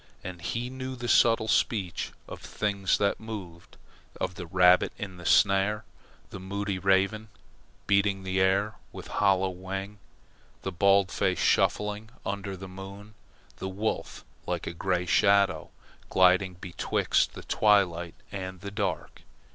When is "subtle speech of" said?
1.07-2.41